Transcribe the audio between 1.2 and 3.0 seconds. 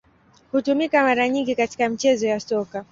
nyingi katika michezo ya Soka.